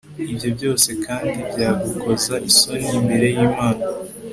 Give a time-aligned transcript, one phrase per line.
[0.31, 3.83] ibyo byose kandi byagukoza isoni imbere y'imana